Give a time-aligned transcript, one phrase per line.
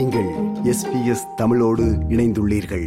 [0.00, 0.28] நீங்கள்
[0.62, 2.86] எஸ் தமிழோடு இணைந்துள்ளீர்கள்.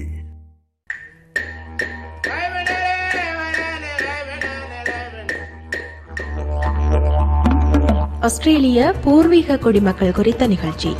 [8.19, 10.91] ஆஸ்திரேலிய பூர்வீக குடிமக்கள் குறித்த நிகழ்ச்சி.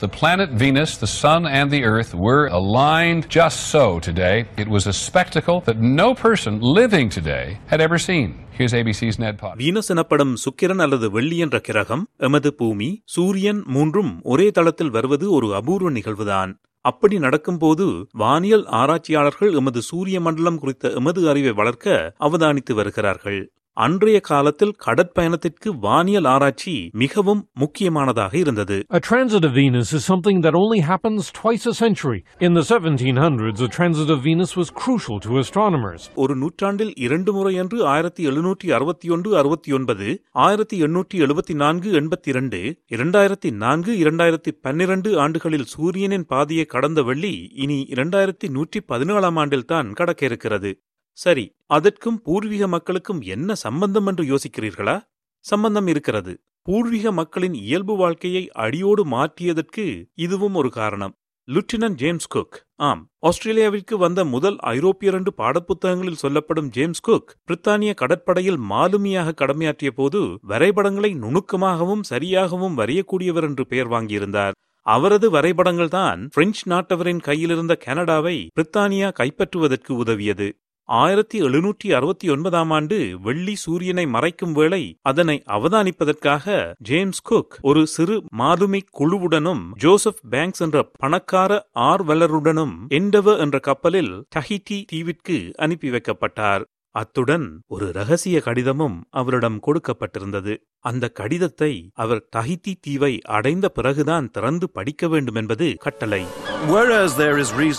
[0.00, 4.46] The planet Venus, the Sun, and the Earth were aligned just so today.
[4.56, 8.28] It was a spectacle that no person living today had ever seen.
[8.52, 9.56] Here's ABC's Ned Pot.
[9.56, 15.48] Venus எனப்படும் சுக்கிரன் அல்லது வெள்ளி என்ற கிரகம் எமது பூமி சூரியன் மூன்றும் ஒரே தளத்தில் வருவது ஒரு
[15.54, 16.52] அபூர்வ நிகழ்வுதான்
[16.84, 17.86] அப்படி நடக்கும்போது
[18.18, 23.40] வானியல் ஆராய்ச்சியாளர்கள் எமது சூரிய மண்டலம் குறித்த எமது அறிவை வளர்க்க அவதானித்து வருகிறார்கள்
[23.78, 30.54] அன்றைய காலத்தில் கடற்பயணத்திற்கு வானியல் ஆராய்ச்சி மிகவும் முக்கியமானதாக இருந்தது A transit of Venus is something that
[30.54, 32.18] only happens twice a century.
[32.40, 36.02] In the 1700s, a transit of Venus was crucial to astronomers.
[36.22, 40.08] ஒரு நூற்றாண்டில் இரண்டு முறை என்று ஆயிரத்தி எழுநூற்றி அறுபத்தி ஒன்று அறுபத்தி ஒன்பது
[40.38, 42.60] ஆயிரத்தி எண்ணூற்றி எழுபத்தி நான்கு எண்பத்தி இரண்டு
[42.96, 49.90] இரண்டாயிரத்தி நான்கு இரண்டாயிரத்தி பன்னிரண்டு ஆண்டுகளில் சூரியனின் பாதையை கடந்த வெள்ளி இனி இரண்டாயிரத்தி நூற்றி பதினேழாம் ஆண்டில் தான்
[49.92, 50.72] கடக்க இருக்கிறது
[51.18, 54.96] சரி அதற்கும் பூர்வீக மக்களுக்கும் என்ன சம்பந்தம் என்று யோசிக்கிறீர்களா?
[55.44, 56.32] சம்பந்தம் இருக்கிறது.
[56.66, 59.84] பூர்வீக மக்களின் இயல்பு வாழ்க்கையை அடியோடு மாற்றியதற்கு
[60.24, 61.14] இதுவும் ஒரு காரணம்.
[61.48, 62.56] லுட்டினன்ட் ஜேம்ஸ் குக்
[62.88, 70.20] ஆம் ஆஸ்திரேலியாவிற்கு வந்த முதல் ஐரோப்பியர் என்று பாடப்புத்தகங்களில் சொல்லப்படும் ஜேம்ஸ் குக் பிரித்தானிய கடற்படையில் மாலுமியாக கடமையாற்றிய போது
[70.52, 74.56] வரைபடங்களை நுணுக்கமாகவும் சரியாகவும் வரையக்கூடியவர் என்று பெயர் வாங்கியிருந்தார்.
[74.86, 80.48] அவரது வரைபடங்கள் தான் பிரெஞ்சு நாட்டவரின் கையிலிருந்த கனடாவை பிரித்தானியா கைப்பற்றுவதற்கு உதவியது.
[80.88, 88.16] ஆயிரத்தி எழுநூற்றி அறுபத்தி ஒன்பதாம் ஆண்டு வெள்ளி சூரியனை மறைக்கும் வேளை அதனை அவதானிப்பதற்காக ஜேம்ஸ் குக் ஒரு சிறு
[88.38, 96.64] மாதுமி குழுவுடனும் ஜோசப் பேங்க்ஸ் என்ற பணக்கார ஆர்வலருடனும் எண்டவ என்ற கப்பலில் டஹிட்டி தீவிற்கு அனுப்பி வைக்கப்பட்டார்.
[96.90, 100.56] அத்துடன் ஒரு ரகசிய கடிதமும் அவரிடம் கொடுக்கப்பட்டிருந்தது.
[100.80, 106.24] அந்த கடிதத்தை அவர் டஹித்தி தீவை அடைந்த பிறகுதான் திறந்து படிக்க வேண்டும் என்பது கட்டளை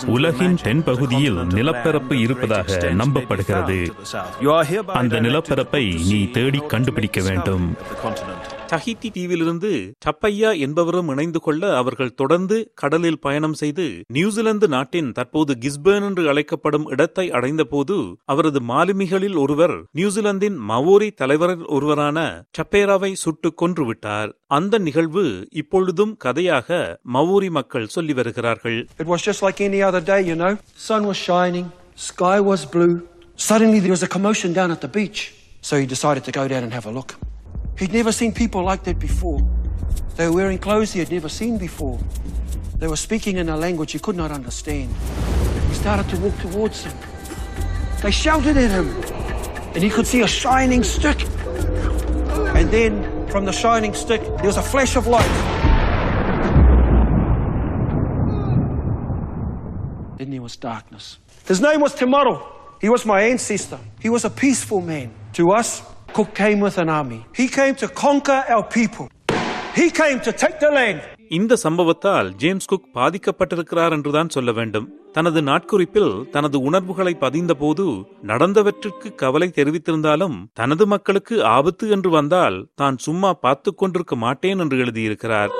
[0.06, 3.90] உலகின் தென்பகுதியில் நிலப்பரப்பு இருப்பதாக நம்பப்படுகிறது.
[4.86, 7.76] அந்த நிலப்பரப்பை நீ தேடி கண்டுபிடிக்க வேண்டும்.
[8.70, 9.70] டஹித்தி தீவிலிருந்து
[10.04, 13.86] டப்பையா என்பவரும் இணைந்து கொள்ள அவர்கள் தொடர்ந்து கடலில் பயணம் செய்து
[14.16, 17.96] நியூசிலாந்து நாட்டின் தற்போது கிஸ்பேர்ன் என்று அழைக்கப்படும் இடத்தை அடைந்தபோது
[18.32, 22.18] அவரது மாலுமிகளில் ஒருவர் நியூசிலாந்தின் மவோரி தலைவரில் ஒருவரான
[22.58, 25.24] டப்பேராவை சுட்டுக் கொன்றுவிட்டார் அந்த நிகழ்வு
[25.62, 26.68] இப்பொழுதும் கதையாக
[27.14, 30.52] மவோரி மக்கள் சொல்லி வருகிறார்கள் It was just like any other day, you know.
[30.88, 31.66] Sun was shining,
[32.08, 32.94] sky was blue.
[33.38, 35.20] Suddenly there was a commotion down at the beach.
[35.62, 37.10] So he decided to go down and have a look.
[37.80, 39.40] He'd never seen people like that before.
[40.16, 41.98] They were wearing clothes he had never seen before.
[42.76, 44.94] They were speaking in a language he could not understand.
[45.68, 46.94] He started to walk towards them.
[48.02, 48.88] They shouted at him,
[49.74, 51.26] and he could see a shining stick.
[52.54, 55.24] And then from the shining stick, there was a flash of light.
[60.18, 61.18] Then there was darkness.
[61.46, 62.46] His name was Tomorrow.
[62.78, 63.78] He was my ancestor.
[64.00, 65.14] He was a peaceful man.
[65.34, 65.82] To us,
[66.20, 67.18] Cook came with an army.
[67.34, 69.06] He came to conquer our people.
[69.74, 70.98] He came to take the land.
[71.30, 77.86] இந்த சம்பவத்தால் James cook பாதிக்கப்பட்டிருக்கிறார் என்றுதான் சொல்ல வேண்டும் தனது நாட்குறிப்பில் தனது உணர்வுகளை பதிந்தபோது
[78.30, 85.52] நடந்தவற்றிற்கு கவலை தெரிவித்திருந்தாலும் தனது மக்களுக்கு ஆபத்து என்று வந்தால் தான் சும்மா பார்த்து கொண்டிருக்க மாட்டேன் என்று எழுதியிருக்கிறார்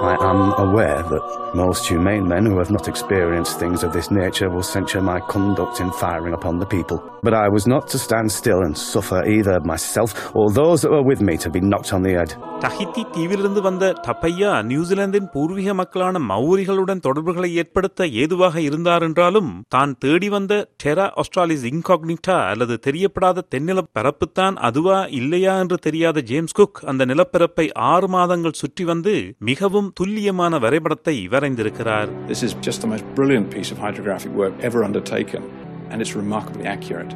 [0.00, 4.48] I am aware that most humane men who have not experienced things of this nature
[4.48, 6.98] will censure my conduct in firing upon the people.
[7.22, 11.02] But I was not to stand still and suffer either myself or those that were
[11.02, 12.32] with me to be knocked on the head.
[12.62, 20.28] டஹித்தி தீவிலிருந்து வந்த டப்பையா நியூசிலாந்தின் பூர்வீக மக்களான மௌரிகளுடன் தொடர்புகளை ஏற்படுத்த ஏதுவாக இருந்தார் என்றாலும் தான் தேடி
[20.28, 20.54] வந்த
[20.84, 27.66] டெரா ஆஸ்ட்ராலிஸ் இன்காக்னிட்டா அல்லது தெரியப்படாத தென்னில பரப்புத்தான் அதுவா இல்லையா என்று தெரியாத ஜேம்ஸ் குக் அந்த நிலப்பரப்பை
[27.92, 29.14] ஆறு மாதங்கள் சுற்றி வந்து
[29.50, 34.80] மிகவும் துல்லியமான வரைபடத்தை வரைந்திருக்கிறார் This is just the most brilliant piece of hydrographic work ever
[34.84, 35.42] undertaken,
[35.90, 37.12] and it's remarkably accurate.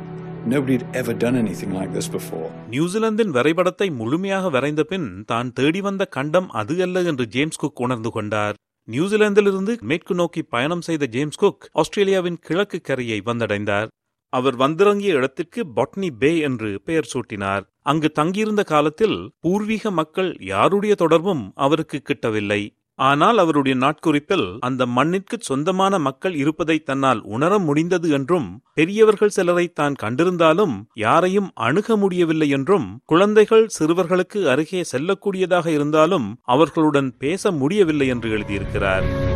[0.47, 2.49] Nobody had ever done anything like this before.
[2.70, 8.11] நியூசிலாந்தின் வரைபடத்தை முழுமையாக வரைந்த பின் தான் தேடி வந்த கண்டம் அது அல்ல என்று ஜேம்ஸ் குக் உணர்ந்து
[8.11, 8.56] கொண்டார்
[8.88, 13.91] நியூசிலாந்திலிருந்து மேற்கு நோக்கி பயணம் செய்த ஜேம்ஸ் குக் ஆஸ்திரேலியாவின் கிழக்கு கரையை வந்தடைந்தார்
[14.32, 17.64] அவர் வந்திறங்கிய இடத்திற்கு பாட்னி பே என்று பெயர் சூட்டினார்.
[17.82, 22.62] அங்கு தங்கியிருந்த காலத்தில் பூர்வீக மக்கள் யாருடைய தொடர்பும் அவருக்கு கிட்டவில்லை.
[22.99, 29.96] ஆனால் அவருடைய நாட்குறிப்பில் அந்த மண்ணிற்கு சொந்தமான மக்கள் இருப்பதை தன்னால் உணர முடிந்தது என்றும் பெரியவர்கள் சிலரை தான்
[30.02, 39.31] கண்டிருந்தாலும் யாரையும் அணுக முடியவில்லை என்றும் குழந்தைகள் சிறுவர்களுக்கு அருகே செல்லக்கூடியதாக இருந்தாலும் அவர்களுடன் பேச முடியவில்லை என்று எழுதியிருக்கிறார்.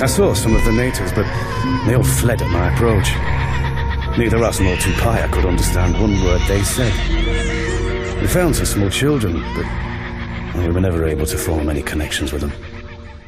[0.00, 1.26] I saw some of the natives, but
[1.86, 3.08] they all fled at my approach.
[4.18, 6.94] Neither us nor Tupaya could understand one word they said.
[8.20, 9.68] We found some small children, but
[10.58, 12.54] we were never able to form any connections with them.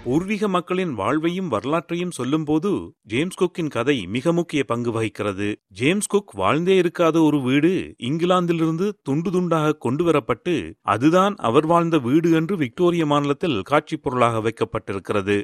[0.04, 2.70] பூர்வீக மக்களின் வாழ்வையும் வரலாற்றையும் சொல்லும்போது
[3.12, 5.48] James குக்கின் கதை மிக முக்கிய பங்கு வகிக்கிறது
[5.80, 7.70] ஜேம்ஸ் குக் வாழ்ந்தே இருக்காத ஒரு வீடு
[8.08, 10.54] இங்கிலாந்திலிருந்து துண்டு துண்டாக கொண்டு வரப்பட்டு
[10.92, 15.36] அதுதான் அவர் வாழ்ந்த வீடு என்று விக்டோரிய மாநிலத்தில் காட்சிப் பொருளாக வைக்கப்பட்டிருக்கிறது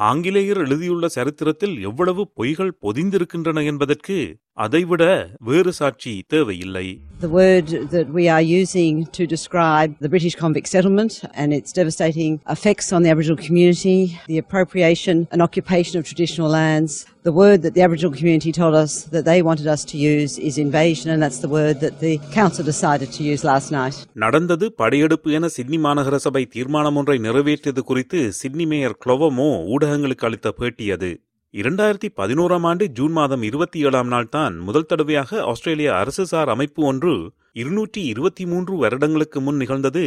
[0.00, 4.16] ஆங்கிலேயர் எழுதியுள்ள சரித்திரத்தில் எவ்வளவு பொய்கள் பொதிந்திருக்கின்றன என்பதற்கு
[4.64, 5.04] அதைவிட
[5.48, 6.88] வேறு சாட்சி தேவையில்லை
[7.22, 12.32] The word that we are using to describe the British convict settlement and its devastating
[12.48, 13.96] effects on the Aboriginal community,
[14.26, 16.92] the appropriation and occupation of traditional lands,
[17.22, 20.56] the word that the Aboriginal community told us that they wanted us to use is
[20.58, 23.98] invasion, and that's the word that the council decided to use last night.
[24.24, 30.50] நடந்தது படையெடுப்பு என Sydney மாநகர சபை தீர்மானம் ஒன்றை நிறைவேற்றியது குறித்து Sydney mayor குளோவமோ ஊடகங்களுக்கு அளித்த
[30.60, 31.10] பேட்டி அது
[31.54, 37.12] இரண்டாயிரத்தி பதினோராம் ஆண்டு ஜூன் மாதம் இருபத்தி ஏழாம் நாள் தான் முதல் தடவையாக ஆஸ்திரேலிய அரசுசார் அமைப்பு ஒன்று
[37.52, 40.04] இருநூற்றி இருபத்தி மூன்று வருடங்களுக்கு முன் நிகழ்ந்தது.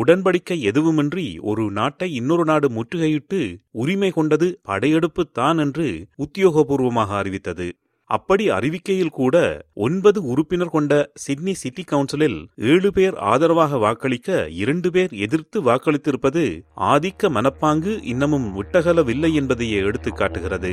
[0.00, 3.40] உடன்படிக்கை எதுவுமின்றி ஒரு நாட்டை இன்னொரு நாடு முற்றுகையிட்டு
[3.82, 5.86] உரிமை கொண்டது படையெடுப்பு தான் என்று
[6.26, 7.68] உத்தியோகபூர்வமாக அறிவித்தது.
[8.12, 9.36] அப்படி அறிவிக்கையில் கூட
[9.76, 16.44] ஒன்பது உறுப்பினர் கொண்ட சிட்னி சிட்டி கவுன்சிலில் ஏழு பேர் ஆதரவாக வாக்களிக்க இரண்டு பேர் எதிர்த்து வாக்களித்திருப்பது
[16.86, 20.72] ஆதிக்க மனப்பாங்கு இன்னமும் விட்டகலவில்லை என்பதையே எடுத்துக் காட்டுகிறது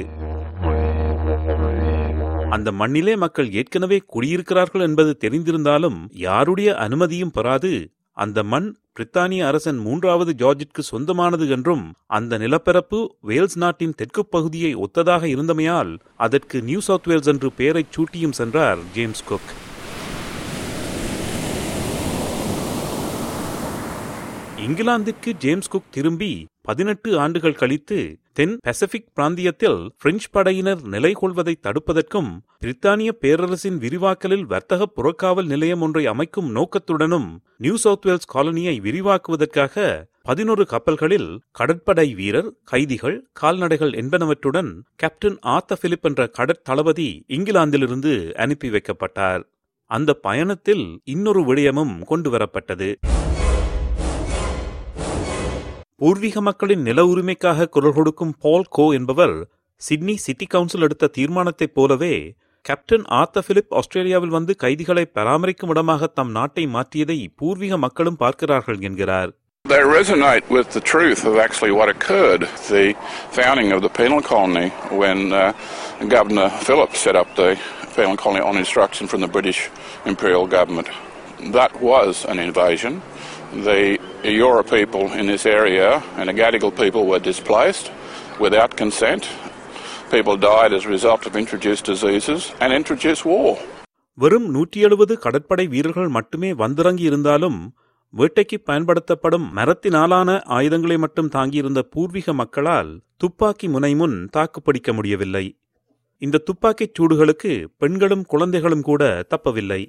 [2.49, 7.73] அந்த மண்ணிலே மக்கள் ஏற்கனவே குடியிருக்கிறார்கள் என்பது தெரிந்திருந்தாலும் யாருடைய அனுமதியும் பெறாது.
[8.17, 8.67] அந்த மண்
[8.99, 16.61] பிரித்தானிய அரசன் மூன்றாவது ஜார்ஜிற்கு சொந்தமானது என்றும் அந்த நிலப்பரப்பு வேல்ஸ் நாட்டின் தெற்கு பகுதியை ஒத்ததாக இருந்தமையால் அதற்கு
[16.61, 19.49] நியூ சவுத் வேல்ஸ் என்று பெயரைச் சூட்டியும் சென்றார் ஜேம்ஸ் குக்.
[24.57, 27.97] இங்கிலாந்திற்கு ஜேம்ஸ் குக் திரும்பி பதினெட்டு ஆண்டுகள் கழித்து
[28.33, 32.29] தென் பசிபிக் பிராந்தியத்தில் பிரெஞ்சு படையினர் நிலை கொள்வதை தடுப்பதற்கும்
[32.61, 39.85] பிரித்தானிய பேரரசின் விரிவாக்கலில் வர்த்தக புறக்காவல் நிலையம் ஒன்றை அமைக்கும் நோக்கத்துடனும் நியூ சவுத் வேல்ஸ் காலனியை விரிவாக்குவதற்காக
[40.21, 49.43] பதினொரு கப்பல்களில் கடற்படை வீரர் கைதிகள் கால்நடைகள் என்பனவற்றுடன் கேப்டன் ஆத்த பிலிப் என்ற கடற்தளபதி இங்கிலாந்திலிருந்து அனுப்பி வைக்கப்பட்டார்.
[49.91, 52.89] அந்த பயணத்தில் இன்னொரு விடயமும் கொண்டுவரப்பட்டது.
[55.99, 59.33] பூர்வீக மக்களின் நில உரிமைக்காக குரல் கொடுக்கும் பால் கோ என்பவர்
[59.81, 62.13] சிட்னி சிட்டி கவுன்சில் எடுத்த தீர்மானத்தைப் போலவே
[62.65, 69.31] கேப்டன் ஆர்த்த பிலிப் ஆஸ்திரேலியாவில் வந்து கைதிகளை பராமரிக்கும் இடமாக தம் நாட்டை மாற்றியதை பூர்வீக மக்களும் பார்க்கிறார்கள் என்கிறார்
[69.65, 72.85] They resonate with the truth of actually what occurred, the
[73.31, 74.67] founding of the penal colony
[75.01, 75.43] when uh,
[76.09, 77.49] Governor Phillip set up the
[77.95, 79.59] penal colony on instruction from the British
[80.05, 80.89] Imperial government.
[81.49, 82.95] That was an invasion.
[83.51, 85.87] The Eora people in this area
[86.17, 87.91] and the Gadigal people were displaced
[88.39, 89.27] without consent.
[90.11, 93.51] People died as a result of introduced diseases and introduced war.
[94.17, 97.59] வெறும் நூற்றி எழுபது கடற்படை வீரர்கள் மட்டுமே வந்திறங்கி இருந்தாலும்
[98.13, 105.45] வேட்டைக்கு பயன்படுத்தப்படும் மரத்தினாலான ஆயுதங்களை மட்டும் தாங்கியிருந்த பூர்வீக மக்களால் துப்பாக்கி முனை முன் தாக்குப்பிடிக்க முடியவில்லை
[106.21, 107.51] இந்த துப்பாக்கிச் சூடுகளுக்கு
[107.83, 109.03] பெண்களும் குழந்தைகளும் கூட
[109.33, 109.81] தப்பவில்லை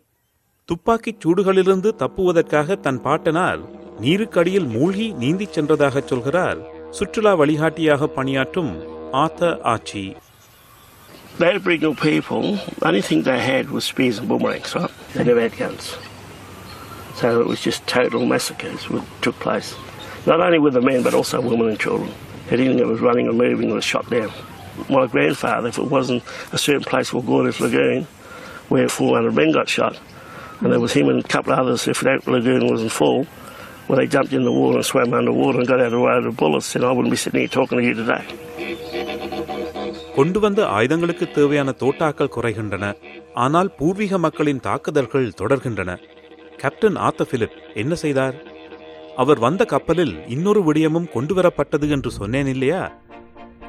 [0.70, 3.62] துப்பாக்கிச் சூடுகளிலிருந்து தப்புவதற்காக தன் பாட்டனால்
[4.02, 6.60] நீருக்கடியில் மூழ்கி நீந்திச் சென்றதாக சொல்கிறார்
[6.98, 8.72] சுற்றுலா வழிகாட்டியாக பணியாற்றும்
[9.24, 10.04] ஆத்த ஆச்சி
[11.40, 12.42] The Aboriginal people,
[12.78, 14.94] the only thing they had was spears and boomerangs, right?
[15.12, 15.84] They never had guns.
[17.18, 19.70] So it was just total massacres that took place.
[20.26, 22.10] Not only with the men, but also women and children.
[22.50, 24.32] Anything that was running or moving was shot down.
[24.96, 28.02] My grandfather, if it wasn't a certain place called Gordon's Lagoon,
[28.70, 29.96] where 400 men got shot,
[30.60, 33.18] and there was him and a couple of others, if that lagoon wasn't full,
[33.88, 36.16] well, they jumped in the water and swam underwater and got out of the way
[36.16, 38.22] of the bullets, then I wouldn't be sitting here talking to you today.
[40.16, 42.84] கொண்டு வந்த ஆயுதங்களுக்கு தேவையான தோட்டாக்கள் குறைகின்றன
[43.44, 45.90] ஆனால் பூர்வீக மக்களின் தாக்குதல்கள் தொடர்கின்றன
[46.62, 48.36] captain ஆத்த பிலிப் என்ன செய்தார்
[49.22, 52.82] அவர் வந்த கப்பலில் இன்னொரு விடயமும் கொண்டு வரப்பட்டது என்று சொன்னேன் இல்லையா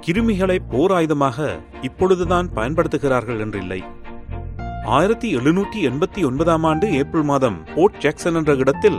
[0.06, 1.38] கிருமிகளை போர் ஆயுதமாக
[1.90, 3.80] இப்பொழுதுதான் பயன்படுத்துகிறார்கள் என்றில்லை
[4.90, 8.98] ஆயிரத்தி எழுநூற்றி எண்பத்தி ஒன்பதாம் ஆண்டு ஏப்ரல் மாதம் போர்ட் ஜாக்சன் என்ற இடத்தில்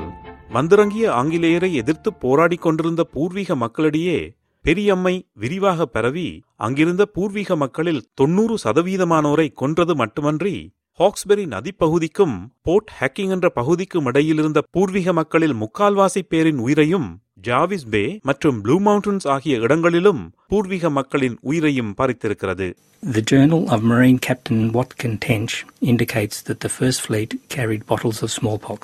[0.49, 4.19] வந்திறங்கிய ஆங்கிலேயரை எதிர்த்து போராடிக் கொண்டிருந்த பூர்வீக மக்களிடையே
[4.65, 10.55] பெரியம்மை விரிவாக பரவி அங்கிருந்த பூர்வீக மக்களில் தொன்னூறு சதவீதமானோரை கொன்றது மட்டுமன்றி
[11.01, 17.09] ஹாக்ஸ்பெரி நதிப்பகுதிக்கும் போர்ட் ஹேக்கிங் என்ற பகுதிக்கும் இடையிலிருந்த பூர்வீக மக்களில் முக்கால்வாசி பேரின் உயிரையும்
[17.45, 22.69] ஜாவிஸ் பே மற்றும் ப்ளூ மவுண்டன்ஸ் ஆகிய இடங்களிலும் பூர்வீக மக்களின் உயிரையும் பறித்திருக்கிறது
[23.03, 25.53] The Journal of Marine Captain Watkin Tench
[25.93, 28.83] indicates that the First Fleet carried bottles of smallpox.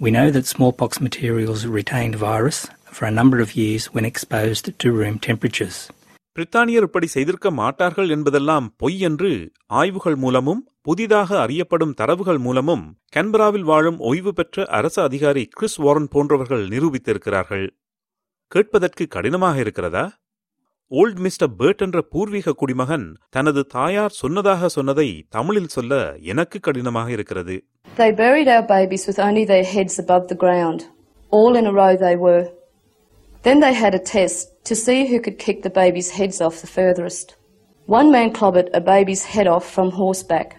[0.00, 2.58] We know that smallpox materials retained virus
[2.90, 5.76] for a number of years when exposed to room temperatures.
[6.36, 9.32] பிரித்தானியர் இப்படி செய்திருக்க மாட்டார்கள் என்பதெல்லாம் பொய் என்று
[9.80, 12.82] ஆய்வுகள் மூலமும் புதிதாக அறியப்படும் தரவுகள் மூலமும்
[13.16, 17.64] கன்பராவில் வாழும் ஓய்வு பெற்ற அரசு அதிகாரி கிறிஸ் வாரன் போன்றவர்கள் நிரூபித்திருக்கிறார்கள்
[18.52, 20.04] கேட்பதற்கு கடினமாக இருக்கிறதா
[20.90, 25.94] ஓல்ட் மிஸ்டர் பேர்ட் என்ற பூர்வீக குடிமகன் தனது தாயார் சொன்னதாக சொன்னதை தமிழில் சொல்ல
[26.32, 27.56] எனக்கு கடினமாக இருக்கிறது
[27.96, 30.80] They buried our babies with only their heads above the ground.
[31.32, 32.44] All in a row they were.
[33.44, 34.38] Then they had a test
[34.68, 37.26] to see who could kick the babies' heads off the furthest.
[37.88, 40.50] One man clobbered a baby's head off from horseback.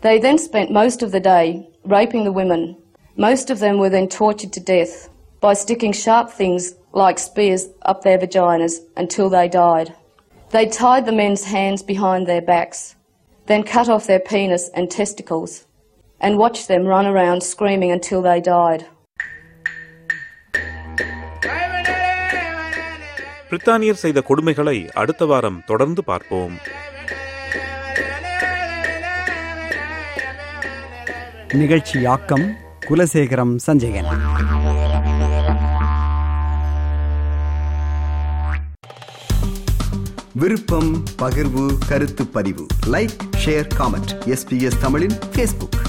[0.00, 1.46] They then spent most of the day
[1.84, 2.76] raping the women.
[3.16, 5.08] Most of them were then tortured to death
[5.40, 9.88] by sticking sharp things like spears up their vaginas until they died.
[10.50, 12.80] They tied the men's hands behind their backs,
[13.46, 15.52] then cut off their penis and testicles,
[16.20, 18.82] and watched them run around screaming until they died.
[23.50, 26.54] பிரித்தானியர் செய்த கொடுமைகளை அடுத்த வாரம் தொடர்ந்து பார்ப்போம்
[31.53, 32.55] நிகழ்ச்சியாக்கம்
[32.89, 34.05] குலசேகரம் சஞ்சயன்.
[40.33, 42.65] விருப்பம் பகிர்வு கருத்து பதிவு.
[42.87, 45.79] லைக் ஷேர் காமெண்ட் எஸ்பிஎஸ் தமிழின் ஃபேஸ்புக்